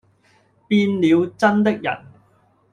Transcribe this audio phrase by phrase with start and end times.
[0.67, 2.03] 變了眞的人。